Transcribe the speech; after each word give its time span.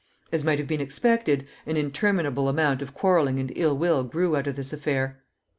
As 0.31 0.43
might 0.43 0.57
have 0.57 0.67
been 0.67 0.81
expected, 0.81 1.45
an 1.67 1.77
interminable 1.77 2.49
amount 2.49 2.81
of 2.81 2.95
quarreling 2.95 3.39
and 3.39 3.53
ill 3.55 3.77
will 3.77 4.03
grew 4.03 4.35
out 4.35 4.47
of 4.47 4.55
this 4.55 4.73
affair. 4.73 5.21